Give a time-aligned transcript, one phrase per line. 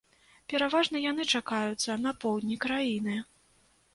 [0.53, 3.21] Пераважна яны чакаюцца на поўдні краіны.